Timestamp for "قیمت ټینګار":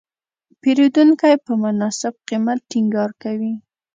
2.29-3.09